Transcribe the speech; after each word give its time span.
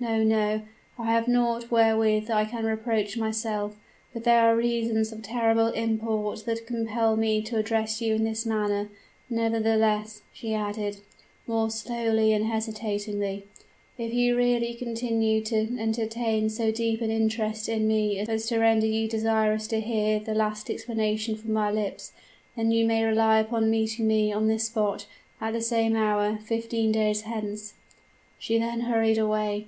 No, 0.00 0.22
no; 0.22 0.62
I 0.96 1.06
have 1.10 1.26
naught 1.26 1.72
wherewith 1.72 2.30
I 2.30 2.44
can 2.44 2.66
reproach 2.66 3.16
myself; 3.16 3.74
but 4.12 4.22
there 4.22 4.42
are 4.42 4.54
reasons 4.54 5.10
of 5.10 5.22
terrible 5.22 5.68
import 5.68 6.44
that 6.44 6.68
compel 6.68 7.16
me 7.16 7.40
to 7.42 7.56
address 7.56 8.00
you 8.00 8.14
in 8.14 8.22
this 8.22 8.46
manner. 8.46 8.90
Nevertheless,' 9.28 10.20
she 10.32 10.54
added, 10.54 10.98
more 11.48 11.70
slowly 11.70 12.32
and 12.32 12.44
hesitatingly, 12.44 13.46
'if 13.96 14.12
you 14.12 14.36
really 14.36 14.72
should 14.72 14.78
continue 14.78 15.40
to 15.44 15.76
entertain 15.78 16.48
so 16.48 16.70
deep 16.70 17.00
an 17.00 17.10
interest 17.10 17.66
in 17.68 17.88
me 17.88 18.20
as 18.20 18.46
to 18.48 18.58
render 18.60 18.86
you 18.86 19.08
desirous 19.08 19.66
to 19.68 19.80
hear 19.80 20.20
the 20.20 20.34
last 20.34 20.70
explanation 20.70 21.34
from 21.34 21.52
my 21.54 21.72
lips, 21.72 22.12
then 22.56 22.68
may 22.68 23.00
you 23.00 23.06
rely 23.08 23.40
upon 23.40 23.70
meeting 23.70 24.06
me 24.06 24.32
on 24.32 24.46
this 24.46 24.64
spot, 24.66 25.06
and 25.40 25.48
at 25.48 25.58
the 25.58 25.64
same 25.64 25.96
hour, 25.96 26.36
fifteen 26.44 26.92
days 26.92 27.22
hence.' 27.22 27.72
"She 28.38 28.58
then 28.58 28.80
hurried 28.82 29.18
away. 29.18 29.66